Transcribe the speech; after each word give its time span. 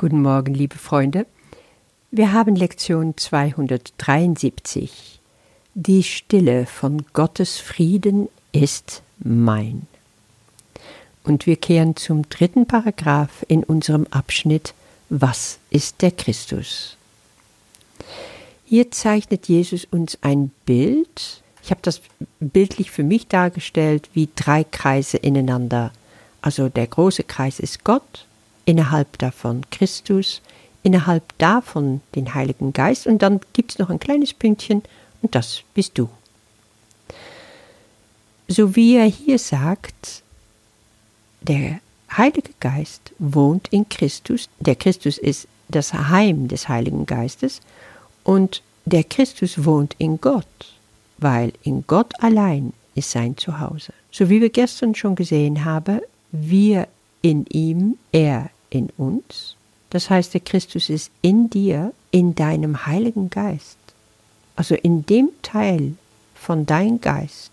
Guten 0.00 0.22
Morgen, 0.22 0.54
liebe 0.54 0.78
Freunde. 0.78 1.26
Wir 2.10 2.32
haben 2.32 2.56
Lektion 2.56 3.18
273. 3.18 5.20
Die 5.74 6.02
Stille 6.02 6.64
von 6.64 7.04
Gottes 7.12 7.58
Frieden 7.58 8.30
ist 8.50 9.02
mein. 9.18 9.86
Und 11.22 11.44
wir 11.44 11.56
kehren 11.56 11.96
zum 11.96 12.26
dritten 12.30 12.64
Paragraph 12.64 13.44
in 13.46 13.62
unserem 13.62 14.06
Abschnitt 14.10 14.72
Was 15.10 15.58
ist 15.68 16.00
der 16.00 16.12
Christus? 16.12 16.96
Hier 18.64 18.90
zeichnet 18.92 19.48
Jesus 19.48 19.84
uns 19.84 20.16
ein 20.22 20.50
Bild. 20.64 21.42
Ich 21.62 21.70
habe 21.70 21.82
das 21.82 22.00
bildlich 22.38 22.90
für 22.90 23.02
mich 23.02 23.26
dargestellt 23.26 24.08
wie 24.14 24.30
drei 24.34 24.64
Kreise 24.64 25.18
ineinander. 25.18 25.92
Also 26.40 26.70
der 26.70 26.86
große 26.86 27.24
Kreis 27.24 27.60
ist 27.60 27.84
Gott, 27.84 28.24
innerhalb 28.70 29.18
davon 29.18 29.62
Christus, 29.72 30.40
innerhalb 30.84 31.36
davon 31.38 32.02
den 32.14 32.34
Heiligen 32.34 32.72
Geist 32.72 33.08
und 33.08 33.20
dann 33.20 33.40
gibt 33.52 33.72
es 33.72 33.78
noch 33.80 33.90
ein 33.90 33.98
kleines 33.98 34.32
Pünktchen 34.32 34.82
und 35.22 35.34
das 35.34 35.62
bist 35.74 35.98
du. 35.98 36.08
So 38.46 38.76
wie 38.76 38.94
er 38.94 39.06
hier 39.06 39.40
sagt, 39.40 40.22
der 41.42 41.80
Heilige 42.16 42.52
Geist 42.60 43.12
wohnt 43.18 43.66
in 43.72 43.88
Christus, 43.88 44.48
der 44.60 44.76
Christus 44.76 45.18
ist 45.18 45.48
das 45.68 45.92
Heim 45.92 46.46
des 46.46 46.68
Heiligen 46.68 47.06
Geistes 47.06 47.60
und 48.22 48.62
der 48.84 49.02
Christus 49.02 49.64
wohnt 49.64 49.96
in 49.98 50.20
Gott, 50.20 50.46
weil 51.18 51.52
in 51.64 51.84
Gott 51.88 52.12
allein 52.22 52.72
ist 52.94 53.10
sein 53.10 53.36
Zuhause. 53.36 53.92
So 54.12 54.30
wie 54.30 54.40
wir 54.40 54.50
gestern 54.50 54.94
schon 54.94 55.16
gesehen 55.16 55.64
haben, 55.64 56.00
wir 56.30 56.86
in 57.22 57.46
ihm, 57.46 57.96
er 58.12 58.50
in 58.70 58.90
uns. 58.96 59.56
Das 59.90 60.08
heißt, 60.08 60.34
der 60.34 60.40
Christus 60.40 60.88
ist 60.88 61.10
in 61.20 61.50
dir, 61.50 61.92
in 62.10 62.34
deinem 62.34 62.86
Heiligen 62.86 63.28
Geist. 63.28 63.76
Also 64.56 64.74
in 64.74 65.04
dem 65.04 65.30
Teil 65.42 65.94
von 66.34 66.66
deinem 66.66 67.00
Geist, 67.00 67.50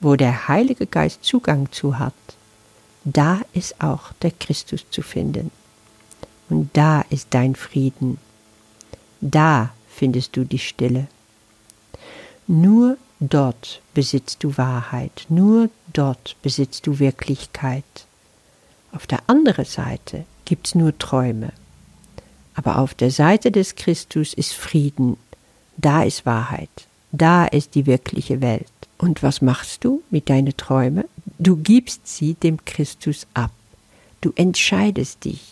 wo 0.00 0.16
der 0.16 0.48
Heilige 0.48 0.86
Geist 0.86 1.24
Zugang 1.24 1.72
zu 1.72 1.98
hat, 1.98 2.14
da 3.04 3.40
ist 3.52 3.80
auch 3.80 4.12
der 4.22 4.30
Christus 4.30 4.84
zu 4.90 5.02
finden. 5.02 5.50
Und 6.48 6.70
da 6.74 7.02
ist 7.10 7.28
dein 7.30 7.54
Frieden. 7.54 8.18
Da 9.20 9.72
findest 9.88 10.36
du 10.36 10.44
die 10.44 10.58
Stille. 10.58 11.06
Nur 12.46 12.98
dort 13.20 13.80
besitzt 13.94 14.44
du 14.44 14.56
Wahrheit, 14.58 15.26
nur 15.28 15.70
dort 15.92 16.36
besitzt 16.42 16.86
du 16.86 16.98
Wirklichkeit. 16.98 17.84
Auf 18.92 19.06
der 19.06 19.22
anderen 19.26 19.64
Seite 19.64 20.24
gibt's 20.44 20.74
nur 20.74 20.96
Träume. 20.98 21.52
Aber 22.54 22.78
auf 22.78 22.94
der 22.94 23.10
Seite 23.10 23.50
des 23.50 23.74
Christus 23.74 24.34
ist 24.34 24.52
Frieden, 24.54 25.16
da 25.76 26.02
ist 26.02 26.24
Wahrheit, 26.24 26.70
da 27.12 27.44
ist 27.46 27.74
die 27.74 27.86
wirkliche 27.86 28.40
Welt. 28.40 28.66
Und 28.98 29.22
was 29.22 29.42
machst 29.42 29.84
du 29.84 30.02
mit 30.10 30.30
deinen 30.30 30.56
Träumen? 30.56 31.04
Du 31.38 31.56
gibst 31.56 32.06
sie 32.06 32.34
dem 32.34 32.64
Christus 32.64 33.26
ab. 33.34 33.50
Du 34.20 34.32
entscheidest 34.36 35.24
dich. 35.24 35.42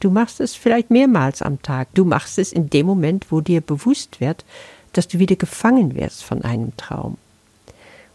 Du 0.00 0.10
machst 0.10 0.40
es 0.40 0.54
vielleicht 0.54 0.90
mehrmals 0.90 1.42
am 1.42 1.60
Tag. 1.62 1.88
Du 1.94 2.04
machst 2.04 2.38
es 2.38 2.52
in 2.52 2.70
dem 2.70 2.86
Moment, 2.86 3.26
wo 3.30 3.40
dir 3.40 3.60
bewusst 3.60 4.20
wird, 4.20 4.44
dass 4.92 5.08
du 5.08 5.18
wieder 5.18 5.36
gefangen 5.36 5.94
wirst 5.94 6.24
von 6.24 6.42
einem 6.42 6.76
Traum. 6.76 7.18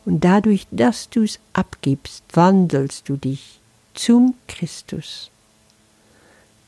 Und 0.05 0.23
dadurch, 0.23 0.67
dass 0.71 1.09
du 1.09 1.23
es 1.23 1.39
abgibst, 1.53 2.23
wandelst 2.33 3.07
du 3.07 3.15
dich 3.15 3.59
zum 3.93 4.33
Christus. 4.47 5.29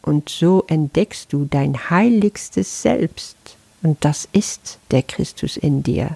Und 0.06 0.30
so 0.30 0.64
entdeckst 0.68 1.34
du 1.34 1.46
dein 1.46 1.90
heiligstes 1.90 2.84
Selbst, 2.84 3.36
und 3.82 4.06
das 4.06 4.30
ist 4.34 4.78
der 4.92 5.02
Christus 5.02 5.58
in 5.58 5.82
dir. 5.82 6.16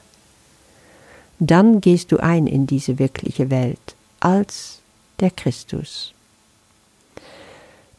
Dann 1.40 1.82
gehst 1.82 2.12
du 2.12 2.18
ein 2.18 2.46
in 2.46 2.68
diese 2.68 3.00
wirkliche 3.00 3.50
Welt 3.50 3.96
als 4.20 4.82
der 5.20 5.32
Christus. 5.32 6.14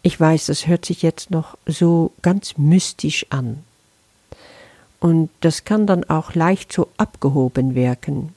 Ich 0.03 0.21
weiß, 0.21 0.47
das 0.47 0.69
hört 0.69 0.85
sich 0.85 1.03
jetzt 1.03 1.33
noch 1.33 1.59
so 1.67 2.13
ganz 2.23 2.57
mystisch 2.57 3.27
an. 3.31 3.65
Und 5.01 5.29
das 5.41 5.65
kann 5.65 5.89
dann 5.89 6.05
auch 6.05 6.37
leicht 6.37 6.73
so 6.73 6.87
abgehoben 6.99 7.75
wirken. 7.75 8.33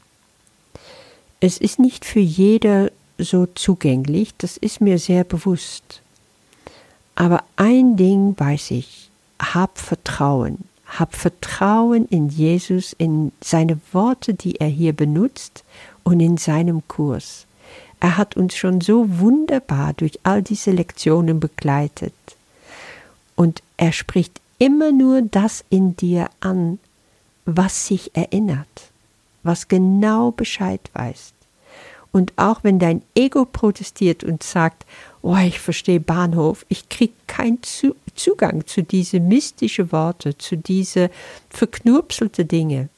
Es 1.40 1.60
ist 1.60 1.78
nicht 1.78 2.04
für 2.04 2.20
jeder 2.20 2.90
so 3.20 3.46
zugänglich, 3.46 4.34
das 4.40 4.58
ist 4.58 4.82
mir 4.82 4.98
sehr 4.98 5.24
bewusst. 5.24 6.03
Aber 7.16 7.44
ein 7.56 7.96
Ding 7.96 8.36
weiß 8.38 8.72
ich, 8.72 9.10
hab 9.40 9.78
Vertrauen, 9.78 10.60
hab 10.86 11.16
Vertrauen 11.16 12.06
in 12.08 12.30
Jesus, 12.30 12.94
in 12.94 13.32
seine 13.42 13.80
Worte, 13.92 14.34
die 14.34 14.56
er 14.56 14.68
hier 14.68 14.94
benutzt 14.94 15.64
und 16.04 16.20
in 16.20 16.38
seinem 16.38 16.88
Kurs. 16.88 17.46
Er 18.00 18.18
hat 18.18 18.36
uns 18.36 18.56
schon 18.56 18.82
so 18.82 19.20
wunderbar 19.20 19.94
durch 19.94 20.20
all 20.24 20.42
diese 20.42 20.72
Lektionen 20.72 21.40
begleitet. 21.40 22.14
Und 23.36 23.64
er 23.78 23.94
spricht 23.94 24.42
immer 24.60 24.92
nur 24.92 25.22
das 25.22 25.64
in 25.70 25.96
dir 25.96 26.30
an, 26.40 26.80
was 27.46 27.88
sich 27.88 28.16
erinnert, 28.16 28.92
was 29.44 29.68
genau 29.68 30.32
Bescheid 30.32 30.82
weiß. 30.94 31.34
Und 32.14 32.32
auch 32.36 32.64
wenn 32.64 32.78
dein 32.78 33.02
Ego 33.16 33.44
protestiert 33.44 34.24
und 34.24 34.44
sagt, 34.44 34.86
oh, 35.24 35.36
ich 35.36 35.60
verstehe 35.60 36.00
Bahnhof, 36.00 36.64
ich 36.70 36.88
kriege 36.88 37.14
keinen 37.28 37.62
zu 37.64 37.96
Zugang 38.16 38.68
zu 38.68 38.84
diese 38.84 39.20
mystische 39.20 39.92
Worte, 39.92 40.38
zu 40.38 40.56
diese 40.56 41.10
verknurpselte 41.50 42.46
Dinge. 42.46 42.90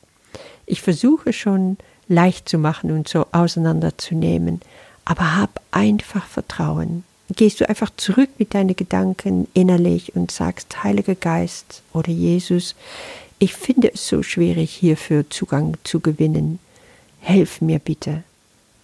Ich 0.66 0.82
versuche 0.82 1.32
schon 1.32 1.78
leicht 2.10 2.50
zu 2.50 2.58
machen 2.58 2.92
und 2.92 3.08
so 3.08 3.26
auseinanderzunehmen, 3.32 4.60
aber 5.06 5.38
hab 5.38 5.62
einfach 5.72 6.26
Vertrauen. 6.26 7.06
Gehst 7.34 7.62
du 7.62 7.70
einfach 7.70 7.92
zurück 7.96 8.30
mit 8.38 8.54
deinen 8.54 8.76
Gedanken 8.76 9.48
innerlich 9.54 10.14
und 10.14 10.30
sagst, 10.30 10.84
Heiliger 10.84 11.16
Geist 11.16 11.84
oder 11.94 12.10
Jesus, 12.10 12.76
ich 13.40 13.54
finde 13.54 13.94
es 13.94 14.10
so 14.10 14.24
schwierig, 14.24 14.72
hierfür 14.72 15.30
Zugang 15.30 15.78
zu 15.86 16.02
gewinnen. 16.02 16.60
Helf 17.22 17.62
mir 17.62 17.80
bitte 17.80 18.24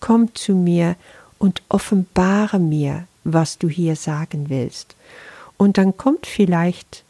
komm 0.02 0.36
zu 0.36 0.54
mir 0.54 0.98
und 1.40 1.62
offenbare 1.70 2.60
mir, 2.60 3.08
was 3.24 3.58
du 3.58 3.70
hier 3.70 3.96
sagen 3.96 4.50
willst. 4.50 4.96
Und 5.58 5.78
dann 5.78 5.96
kommt 5.96 6.26
vielleicht 6.26 7.04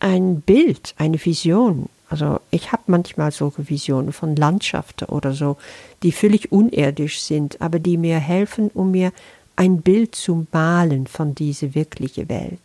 ein 0.00 0.40
Bild, 0.40 0.94
eine 0.96 1.22
Vision. 1.22 1.88
Also 2.08 2.40
ich 2.50 2.72
habe 2.72 2.84
manchmal 2.86 3.32
solche 3.32 3.68
Visionen 3.68 4.12
von 4.12 4.36
Landschaften 4.36 5.06
oder 5.06 5.32
so, 5.32 5.56
die 6.02 6.12
völlig 6.12 6.52
unirdisch 6.52 7.20
sind, 7.20 7.60
aber 7.60 7.78
die 7.78 7.96
mir 7.96 8.18
helfen, 8.18 8.70
um 8.72 8.92
mir 8.92 9.12
ein 9.56 9.80
Bild 9.80 10.14
zu 10.14 10.46
malen 10.52 11.06
von 11.06 11.34
dieser 11.34 11.74
wirklichen 11.74 12.28
Welt. 12.28 12.60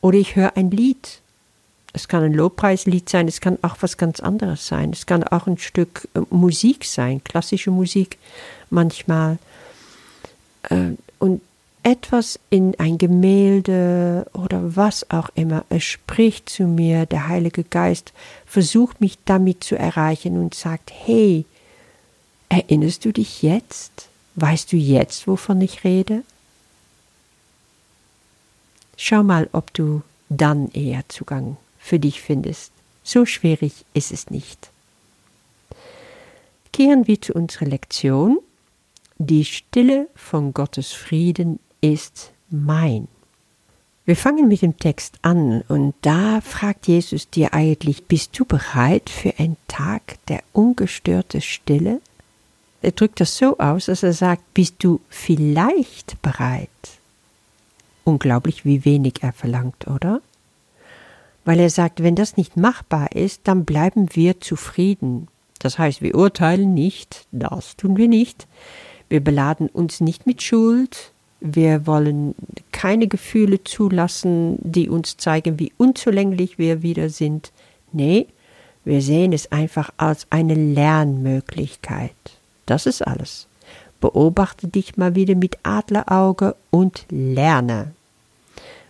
Oder 0.00 0.18
ich 0.18 0.36
höre 0.36 0.56
ein 0.56 0.70
Lied 0.70 1.20
es 1.94 2.08
kann 2.08 2.24
ein 2.24 2.34
Lobpreislied 2.34 3.08
sein, 3.08 3.28
es 3.28 3.40
kann 3.40 3.56
auch 3.62 3.76
was 3.80 3.96
ganz 3.96 4.18
anderes 4.20 4.66
sein. 4.66 4.90
Es 4.90 5.06
kann 5.06 5.22
auch 5.22 5.46
ein 5.46 5.58
Stück 5.58 6.08
äh, 6.14 6.20
Musik 6.28 6.84
sein, 6.84 7.22
klassische 7.22 7.70
Musik 7.70 8.18
manchmal. 8.68 9.38
Äh, 10.64 10.90
und 11.20 11.40
etwas 11.84 12.40
in 12.50 12.78
ein 12.80 12.98
Gemälde 12.98 14.26
oder 14.32 14.74
was 14.74 15.08
auch 15.10 15.30
immer, 15.34 15.64
es 15.68 15.84
spricht 15.84 16.48
zu 16.48 16.64
mir, 16.64 17.06
der 17.06 17.28
Heilige 17.28 17.62
Geist 17.62 18.12
versucht 18.44 19.00
mich 19.00 19.18
damit 19.24 19.62
zu 19.62 19.76
erreichen 19.76 20.38
und 20.38 20.54
sagt, 20.54 20.90
hey, 20.92 21.44
erinnerst 22.48 23.04
du 23.04 23.12
dich 23.12 23.42
jetzt? 23.42 24.08
Weißt 24.34 24.72
du 24.72 24.76
jetzt, 24.76 25.28
wovon 25.28 25.60
ich 25.60 25.84
rede? 25.84 26.22
Schau 28.96 29.22
mal, 29.22 29.48
ob 29.52 29.72
du 29.74 30.02
dann 30.28 30.70
eher 30.72 31.04
Zugang 31.08 31.56
für 31.84 31.98
dich 31.98 32.22
findest. 32.22 32.72
So 33.02 33.26
schwierig 33.26 33.84
ist 33.92 34.10
es 34.10 34.30
nicht. 34.30 34.70
Kehren 36.72 37.06
wir 37.06 37.20
zu 37.20 37.34
unserer 37.34 37.66
Lektion. 37.66 38.38
Die 39.18 39.44
Stille 39.44 40.08
von 40.14 40.54
Gottes 40.54 40.92
Frieden 40.92 41.60
ist 41.82 42.32
mein. 42.48 43.06
Wir 44.06 44.16
fangen 44.16 44.48
mit 44.48 44.62
dem 44.62 44.78
Text 44.78 45.18
an 45.22 45.62
und 45.68 45.94
da 46.00 46.40
fragt 46.40 46.88
Jesus 46.88 47.28
dir 47.28 47.52
eigentlich, 47.52 48.04
bist 48.04 48.38
du 48.38 48.44
bereit 48.44 49.10
für 49.10 49.34
einen 49.38 49.58
Tag 49.68 50.16
der 50.28 50.42
ungestörten 50.52 51.42
Stille? 51.42 52.00
Er 52.80 52.92
drückt 52.92 53.20
das 53.20 53.36
so 53.36 53.58
aus, 53.58 53.86
dass 53.86 54.02
er 54.02 54.12
sagt, 54.14 54.42
bist 54.54 54.76
du 54.78 55.00
vielleicht 55.10 56.20
bereit? 56.22 56.68
Unglaublich, 58.04 58.64
wie 58.64 58.84
wenig 58.84 59.22
er 59.22 59.32
verlangt, 59.32 59.86
oder? 59.86 60.20
Weil 61.44 61.60
er 61.60 61.70
sagt, 61.70 62.02
wenn 62.02 62.14
das 62.14 62.36
nicht 62.36 62.56
machbar 62.56 63.12
ist, 63.12 63.42
dann 63.44 63.64
bleiben 63.64 64.08
wir 64.12 64.40
zufrieden. 64.40 65.28
Das 65.58 65.78
heißt, 65.78 66.02
wir 66.02 66.14
urteilen 66.14 66.74
nicht, 66.74 67.26
das 67.32 67.76
tun 67.76 67.96
wir 67.96 68.08
nicht. 68.08 68.46
Wir 69.08 69.22
beladen 69.22 69.68
uns 69.68 70.00
nicht 70.00 70.26
mit 70.26 70.42
Schuld, 70.42 71.12
Wir 71.46 71.86
wollen 71.86 72.34
keine 72.72 73.06
Gefühle 73.06 73.62
zulassen, 73.62 74.56
die 74.62 74.88
uns 74.88 75.18
zeigen, 75.18 75.58
wie 75.58 75.74
unzulänglich 75.76 76.58
wir 76.58 76.82
wieder 76.82 77.10
sind. 77.10 77.52
Nee, 77.92 78.28
wir 78.82 79.02
sehen 79.02 79.34
es 79.34 79.52
einfach 79.52 79.90
als 79.98 80.26
eine 80.30 80.54
Lernmöglichkeit. 80.54 82.14
Das 82.64 82.86
ist 82.86 83.06
alles. 83.06 83.46
Beobachte 84.00 84.68
dich 84.68 84.96
mal 84.96 85.16
wieder 85.16 85.34
mit 85.34 85.58
Adlerauge 85.64 86.56
und 86.70 87.04
lerne. 87.10 87.92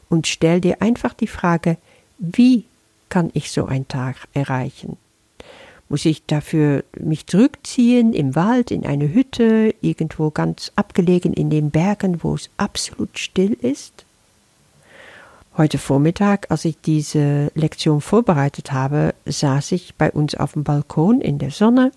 Und 0.09 0.29
stell 0.29 0.61
dir 0.61 0.81
einfach 0.81 1.13
die 1.13 1.27
Frage, 1.27 1.77
wie 2.19 2.65
kann 3.09 3.31
ich 3.35 3.51
so 3.51 3.67
einen 3.67 3.89
Tag 3.89 4.17
erreichen? 4.33 4.97
Muss 5.89 6.05
ich 6.05 6.25
dafür 6.27 6.83
mich 6.99 7.27
zurückziehen 7.27 8.13
im 8.13 8.35
Wald, 8.35 8.71
in 8.71 8.87
eine 8.87 9.13
Hütte, 9.13 9.75
irgendwo 9.81 10.31
ganz 10.31 10.73
abgelegen 10.77 11.33
in 11.33 11.51
den 11.51 11.71
Bergen, 11.71 12.23
wo 12.23 12.35
es 12.35 12.49
absolut 12.57 13.19
still 13.19 13.53
ist? 13.53 14.05
Heute 15.57 15.79
Vormittag, 15.79 16.51
als 16.51 16.65
ich 16.65 16.81
diese 16.81 17.53
Lektion 17.55 18.01
vorbereitet 18.01 18.73
habe, 18.73 19.15
saß 19.27 19.71
ich 19.73 19.95
bei 19.95 20.11
uns 20.11 20.35
auf 20.35 20.55
dem 20.55 20.65
Balkon 20.65 21.21
in 21.21 21.39
der 21.39 21.53
Sonne 21.53 21.93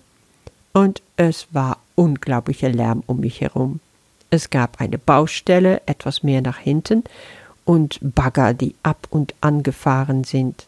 und 0.72 1.02
es 1.16 1.48
war 1.50 1.78
unglaublicher 1.96 2.68
Lärm 2.68 3.02
um 3.06 3.18
mich 3.18 3.40
herum. 3.40 3.80
Es 4.30 4.50
gab 4.50 4.80
eine 4.80 4.98
Baustelle 4.98 5.80
etwas 5.86 6.22
mehr 6.22 6.40
nach 6.40 6.58
hinten 6.58 7.02
und 7.68 7.98
Bagger, 8.00 8.54
die 8.54 8.74
ab 8.82 9.08
und 9.10 9.34
an 9.42 9.62
gefahren 9.62 10.24
sind. 10.24 10.66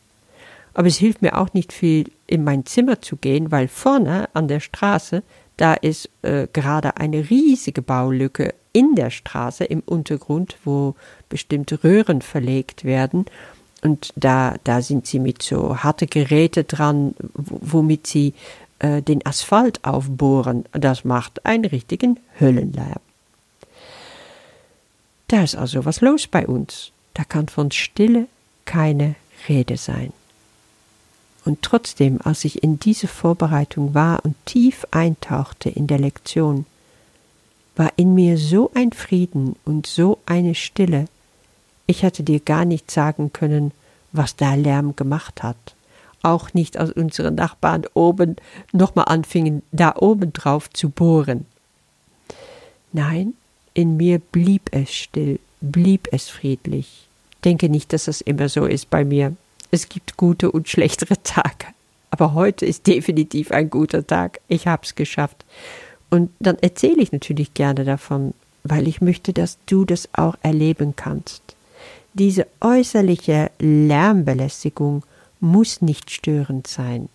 Aber 0.74 0.86
es 0.86 0.98
hilft 0.98 1.22
mir 1.22 1.38
auch 1.38 1.54
nicht 1.54 1.72
viel, 1.72 2.10
in 2.26 2.44
mein 2.44 2.66
Zimmer 2.66 3.00
zu 3.00 3.16
gehen, 3.16 3.50
weil 3.50 3.68
vorne 3.68 4.28
an 4.34 4.48
der 4.48 4.60
Straße, 4.60 5.22
da 5.56 5.72
ist 5.72 6.10
äh, 6.20 6.46
gerade 6.52 6.98
eine 6.98 7.30
riesige 7.30 7.80
Baulücke 7.80 8.52
in 8.74 8.96
der 8.96 9.08
Straße 9.08 9.64
im 9.64 9.80
Untergrund, 9.80 10.58
wo 10.66 10.94
bestimmte 11.30 11.82
Röhren 11.82 12.20
verlegt 12.20 12.84
werden. 12.84 13.24
Und 13.82 14.12
da, 14.14 14.56
da 14.64 14.82
sind 14.82 15.06
sie 15.06 15.20
mit 15.20 15.42
so 15.42 15.78
harte 15.78 16.06
Geräte 16.06 16.64
dran, 16.64 17.14
womit 17.34 18.08
sie 18.08 18.34
äh, 18.78 19.00
den 19.00 19.24
Asphalt 19.24 19.82
aufbohren. 19.86 20.66
Das 20.72 21.06
macht 21.06 21.46
einen 21.46 21.64
richtigen 21.64 22.20
Höllenlärm. 22.38 23.00
Da 25.30 25.44
ist 25.44 25.54
also 25.54 25.84
was 25.84 26.00
los 26.00 26.26
bei 26.26 26.44
uns. 26.44 26.90
Da 27.14 27.22
kann 27.22 27.46
von 27.46 27.70
Stille 27.70 28.26
keine 28.64 29.14
Rede 29.48 29.76
sein. 29.76 30.12
Und 31.44 31.62
trotzdem, 31.62 32.18
als 32.24 32.44
ich 32.44 32.64
in 32.64 32.80
diese 32.80 33.06
Vorbereitung 33.06 33.94
war 33.94 34.24
und 34.24 34.34
tief 34.44 34.84
eintauchte 34.90 35.70
in 35.70 35.86
der 35.86 36.00
Lektion, 36.00 36.66
war 37.76 37.92
in 37.94 38.16
mir 38.16 38.38
so 38.38 38.72
ein 38.74 38.90
Frieden 38.90 39.54
und 39.64 39.86
so 39.86 40.18
eine 40.26 40.56
Stille, 40.56 41.04
ich 41.86 42.02
hätte 42.02 42.24
dir 42.24 42.40
gar 42.40 42.64
nicht 42.64 42.90
sagen 42.90 43.32
können, 43.32 43.70
was 44.10 44.34
da 44.34 44.54
Lärm 44.54 44.96
gemacht 44.96 45.44
hat. 45.44 45.76
Auch 46.22 46.54
nicht, 46.54 46.76
als 46.76 46.90
unsere 46.90 47.30
Nachbarn 47.30 47.84
oben 47.94 48.34
nochmal 48.72 49.04
anfingen, 49.06 49.62
da 49.70 49.94
oben 49.94 50.32
drauf 50.32 50.68
zu 50.70 50.90
bohren. 50.90 51.46
Nein, 52.92 53.34
in 53.80 53.96
mir 53.96 54.18
blieb 54.18 54.68
es 54.72 54.92
still, 54.92 55.38
blieb 55.62 56.08
es 56.12 56.28
friedlich. 56.28 57.08
Denke 57.44 57.70
nicht, 57.70 57.94
dass 57.94 58.04
das 58.04 58.20
immer 58.20 58.50
so 58.50 58.66
ist 58.66 58.90
bei 58.90 59.04
mir. 59.06 59.34
Es 59.70 59.88
gibt 59.88 60.18
gute 60.18 60.52
und 60.52 60.68
schlechtere 60.68 61.22
Tage. 61.22 61.66
Aber 62.10 62.34
heute 62.34 62.66
ist 62.66 62.86
definitiv 62.86 63.50
ein 63.52 63.70
guter 63.70 64.06
Tag. 64.06 64.40
Ich 64.48 64.66
hab's 64.66 64.94
geschafft. 64.94 65.46
Und 66.10 66.30
dann 66.40 66.58
erzähle 66.58 67.00
ich 67.00 67.12
natürlich 67.12 67.54
gerne 67.54 67.84
davon, 67.84 68.34
weil 68.64 68.86
ich 68.86 69.00
möchte, 69.00 69.32
dass 69.32 69.56
du 69.64 69.86
das 69.86 70.08
auch 70.12 70.36
erleben 70.42 70.94
kannst. 70.94 71.42
Diese 72.12 72.46
äußerliche 72.60 73.50
Lärmbelästigung 73.60 75.04
muss 75.38 75.80
nicht 75.80 76.10
störend 76.10 76.66
sein. 76.66 77.08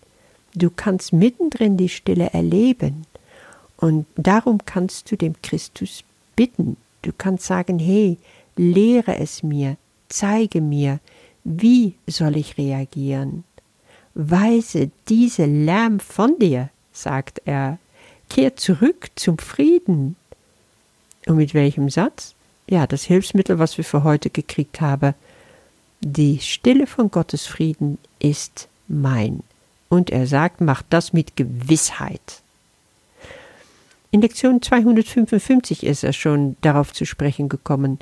Du 0.54 0.70
kannst 0.70 1.12
mittendrin 1.12 1.76
die 1.76 1.90
Stille 1.90 2.30
erleben. 2.32 3.06
Und 3.76 4.06
darum 4.16 4.58
kannst 4.64 5.12
du 5.12 5.16
dem 5.16 5.34
Christus 5.42 6.02
bitten. 6.36 6.76
Du 7.02 7.12
kannst 7.16 7.46
sagen, 7.46 7.78
hey, 7.78 8.18
lehre 8.56 9.16
es 9.18 9.42
mir, 9.42 9.76
zeige 10.08 10.60
mir, 10.60 11.00
wie 11.44 11.94
soll 12.06 12.36
ich 12.36 12.58
reagieren? 12.58 13.44
Weise 14.14 14.90
diese 15.08 15.44
Lärm 15.44 16.00
von 16.00 16.38
dir, 16.38 16.70
sagt 16.92 17.42
er. 17.44 17.78
Kehr 18.28 18.56
zurück 18.56 19.10
zum 19.14 19.38
Frieden. 19.38 20.16
Und 21.26 21.36
mit 21.36 21.54
welchem 21.54 21.90
Satz? 21.90 22.34
Ja, 22.68 22.86
das 22.86 23.04
Hilfsmittel, 23.04 23.58
was 23.58 23.76
wir 23.76 23.84
für 23.84 24.02
heute 24.02 24.30
gekriegt 24.30 24.80
haben. 24.80 25.14
Die 26.00 26.40
Stille 26.40 26.86
von 26.86 27.10
Gottes 27.10 27.46
Frieden 27.46 27.98
ist 28.18 28.68
mein. 28.88 29.42
Und 29.88 30.10
er 30.10 30.26
sagt, 30.26 30.60
mach 30.60 30.82
das 30.88 31.12
mit 31.12 31.36
Gewissheit. 31.36 32.42
In 34.16 34.22
Lektion 34.22 34.62
255 34.62 35.84
ist 35.84 36.02
er 36.02 36.14
schon 36.14 36.56
darauf 36.62 36.94
zu 36.94 37.04
sprechen 37.04 37.50
gekommen. 37.50 37.98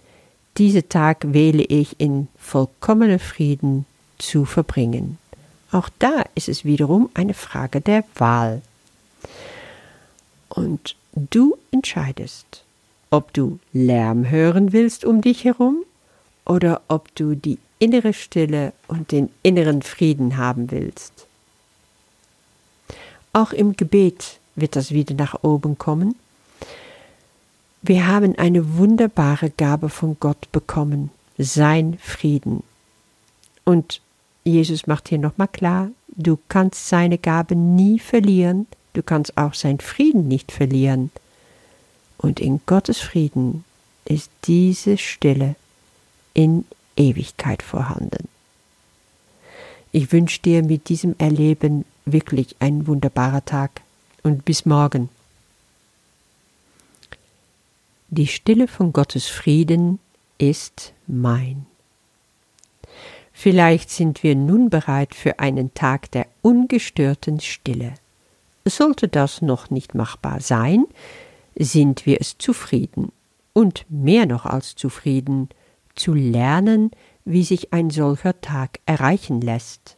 Diese 0.59 0.89
Tag 0.89 1.33
wähle 1.35 1.65
ich 1.65 1.99
in 1.99 2.29
vollkommener 2.39 3.19
Frieden 3.19 3.85
zu 4.19 4.45
verbringen. 4.45 5.19
Auch 5.73 5.89
da 5.99 6.23
ist 6.37 6.49
es 6.49 6.65
wiederum 6.65 7.11
eine 7.15 7.35
Frage 7.35 7.81
der 7.81 8.05
Wahl. 8.15 8.63
Und 10.51 10.95
du 11.17 11.57
entscheidest, 11.73 12.63
ob 13.11 13.33
du 13.33 13.59
Lärm 13.73 14.31
hören 14.31 14.73
willst 14.73 15.05
um 15.05 15.21
dich 15.21 15.43
herum 15.43 15.83
oder 16.45 16.81
ob 16.87 17.13
du 17.17 17.35
die 17.35 17.59
innere 17.81 18.13
Stille 18.13 18.73
und 18.87 19.11
den 19.11 19.31
inneren 19.43 19.83
Frieden 19.83 20.37
haben 20.37 20.71
willst. 20.71 21.27
Auch 23.33 23.53
im 23.53 23.75
Gebet 23.75 24.39
wird 24.57 24.77
das 24.77 24.91
wieder 24.91 25.15
nach 25.15 25.43
oben 25.43 25.79
kommen. 25.79 26.15
Wir 27.83 28.07
haben 28.07 28.39
eine 28.39 28.77
wunderbare 28.79 29.51
Gabe 29.51 29.89
von 29.89 30.17
Gott 30.19 30.51
bekommen, 30.53 31.11
sein 31.37 31.99
Frieden. 32.01 32.63
Und 33.65 34.01
Jesus 34.45 34.87
macht 34.87 35.09
hier 35.09 35.19
nochmal 35.19 35.49
klar, 35.49 35.91
du 36.09 36.39
kannst 36.49 36.89
seine 36.89 37.19
Gabe 37.19 37.57
nie 37.57 37.99
verlieren, 37.99 38.67
du 38.95 39.03
kannst 39.03 39.37
auch 39.37 39.55
sein 39.55 39.81
Frieden 39.81 40.29
nicht 40.29 40.53
verlieren. 40.53 41.11
Und 42.19 42.41
in 42.41 42.61
Gottes 42.65 43.01
Frieden 43.01 43.65
ist 44.05 44.31
diese 44.45 44.97
Stille 44.97 45.57
in 46.33 46.65
Ewigkeit 46.97 47.63
vorhanden. 47.63 48.29
Ich 49.93 50.11
wünsche 50.13 50.41
dir 50.41 50.63
mit 50.63 50.89
diesem 50.89 51.15
Erleben 51.19 51.85
wirklich 52.05 52.57
einen 52.61 52.87
wunderbaren 52.87 53.45
Tag 53.45 53.83
und 54.25 54.45
bis 54.45 54.67
morgen. 54.67 55.09
Die 58.09 58.27
Stille 58.27 58.67
von 58.67 58.93
Gottes 58.93 59.27
Frieden 59.27 60.01
ist 60.39 60.93
mein. 61.07 61.67
Vielleicht 63.33 63.91
sind 63.91 64.23
wir 64.23 64.35
nun 64.35 64.71
bereit 64.71 65.15
für 65.15 65.39
einen 65.39 65.75
Tag 65.75 66.11
der 66.13 66.27
ungestörten 66.43 67.41
Stille. 67.41 67.95
Sollte 68.65 69.09
das 69.09 69.43
noch 69.43 69.71
nicht 69.71 69.95
machbar 69.95 70.41
sein, 70.41 70.87
sind 71.55 72.07
wir 72.07 72.21
es 72.21 72.39
zufrieden 72.39 73.13
und 73.53 73.85
mehr 73.89 74.27
noch 74.27 74.47
als 74.47 74.75
zufrieden, 74.75 75.51
zu 75.95 76.15
lernen, 76.15 76.91
wie 77.25 77.45
sich 77.45 77.73
ein 77.73 77.91
solcher 77.91 78.41
Tag 78.41 78.81
erreichen 78.87 79.41
lässt. 79.41 79.97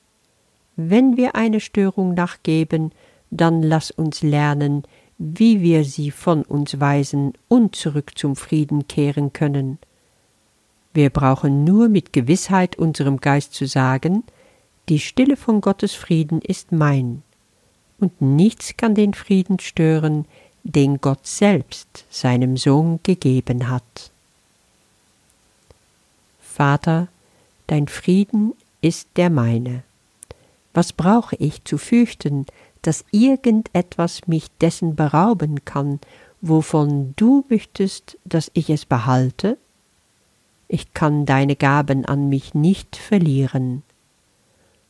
Wenn 0.77 1.17
wir 1.17 1.37
eine 1.37 1.61
Störung 1.61 2.15
nachgeben, 2.15 2.93
dann 3.37 3.63
lass 3.63 3.91
uns 3.91 4.23
lernen, 4.23 4.85
wie 5.19 5.61
wir 5.63 5.85
sie 5.85 6.11
von 6.11 6.43
uns 6.43 6.79
weisen 6.79 7.33
und 7.49 7.75
zurück 7.75 8.13
zum 8.17 8.37
Frieden 8.37 8.87
kehren 8.87 9.33
können. 9.33 9.79
Wir 10.93 11.11
brauchen 11.11 11.65
nur 11.65 11.89
mit 11.89 12.13
Gewissheit 12.13 12.77
unserem 12.77 13.19
Geist 13.19 13.55
zu 13.55 13.67
sagen, 13.67 14.25
die 14.89 14.99
Stille 14.99 15.37
von 15.37 15.61
Gottes 15.61 15.95
Frieden 15.95 16.41
ist 16.41 16.73
mein, 16.73 17.23
und 17.99 18.21
nichts 18.21 18.77
kann 18.77 18.95
den 18.95 19.15
Frieden 19.15 19.59
stören, 19.59 20.27
den 20.63 21.01
Gott 21.01 21.27
selbst 21.27 22.05
seinem 22.11 22.57
Sohn 22.57 23.01
gegeben 23.03 23.69
hat. 23.69 24.11
Vater, 26.41 27.09
dein 27.67 27.89
Frieden 27.89 28.55
ist 28.81 29.09
der 29.17 29.31
meine. 29.31 29.83
Was 30.73 30.93
brauche 30.93 31.37
ich 31.37 31.65
zu 31.65 31.79
fürchten, 31.79 32.47
dass 32.87 33.05
irgendetwas 33.11 34.29
mich 34.29 34.49
dessen 34.61 34.95
berauben 34.95 35.65
kann, 35.65 35.99
wovon 36.41 37.15
du 37.17 37.45
möchtest, 37.49 38.17
dass 38.25 38.51
ich 38.55 38.71
es 38.71 38.87
behalte? 38.87 39.59
Ich 40.69 40.95
kann 40.95 41.27
deine 41.27 41.57
Gaben 41.57 42.05
an 42.05 42.29
mich 42.29 42.55
nicht 42.55 42.97
verlieren. 42.97 43.83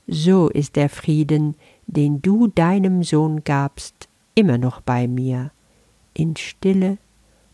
So 0.07 0.49
ist 0.49 0.77
der 0.77 0.89
Frieden, 0.89 1.55
den 1.87 2.21
du 2.21 2.49
deinem 2.49 3.03
Sohn 3.03 3.45
gabst, 3.45 4.09
immer 4.35 4.59
noch 4.59 4.81
bei 4.81 5.09
mir, 5.09 5.51
in 6.15 6.37
Stille 6.37 6.99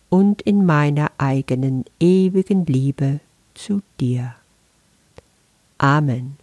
und 0.09 0.43
in 0.43 0.67
meiner 0.67 1.11
eigenen 1.19 1.85
ewigen 2.01 2.67
Liebe 2.67 3.21
zu 3.55 3.81
dir. 3.99 4.35
Amen. 5.79 6.42